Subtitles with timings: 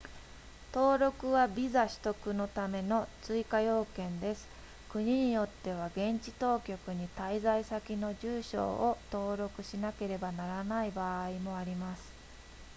[0.73, 4.47] 登録はビザ取得のための追加要件です
[4.89, 12.11] 国によっては現地当局に滞在先と住所を登録しなければならない場合もあります